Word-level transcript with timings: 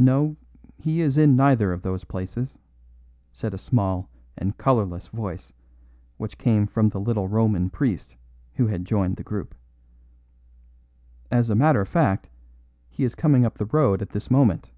"No; 0.00 0.34
he 0.76 1.00
is 1.02 1.16
in 1.16 1.36
neither 1.36 1.72
of 1.72 1.82
those 1.82 2.02
places," 2.02 2.58
said 3.32 3.54
a 3.54 3.58
small 3.58 4.10
and 4.36 4.58
colourless 4.58 5.06
voice, 5.06 5.52
which 6.16 6.36
came 6.36 6.66
from 6.66 6.88
the 6.88 6.98
little 6.98 7.28
Roman 7.28 7.70
priest 7.70 8.16
who 8.54 8.66
had 8.66 8.84
joined 8.84 9.14
the 9.18 9.22
group. 9.22 9.54
"As 11.30 11.48
a 11.48 11.54
matter 11.54 11.80
of 11.80 11.86
fact, 11.88 12.28
he 12.90 13.04
is 13.04 13.14
coming 13.14 13.44
up 13.44 13.56
the 13.56 13.66
road 13.66 14.02
at 14.02 14.10
this 14.10 14.32
moment." 14.32 14.72